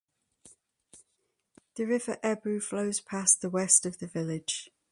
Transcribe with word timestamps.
The 1.75 1.85
River 1.85 2.17
Ebbw 2.23 2.63
flows 2.63 3.01
past 3.01 3.41
the 3.43 3.51
west 3.51 3.85
of 3.85 3.99
the 3.99 4.07
village. 4.07 4.71